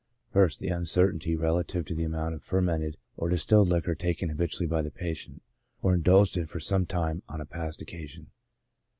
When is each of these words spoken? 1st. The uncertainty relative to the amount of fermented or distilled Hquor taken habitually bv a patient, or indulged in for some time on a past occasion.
1st. 0.33 0.57
The 0.57 0.69
uncertainty 0.69 1.35
relative 1.35 1.85
to 1.85 1.93
the 1.93 2.05
amount 2.05 2.33
of 2.33 2.41
fermented 2.43 2.97
or 3.17 3.29
distilled 3.29 3.69
Hquor 3.69 3.95
taken 3.95 4.29
habitually 4.29 4.67
bv 4.67 4.87
a 4.87 4.89
patient, 4.89 5.43
or 5.83 5.93
indulged 5.93 6.37
in 6.37 6.47
for 6.47 6.59
some 6.59 6.87
time 6.87 7.21
on 7.29 7.39
a 7.39 7.45
past 7.45 7.83
occasion. 7.83 8.31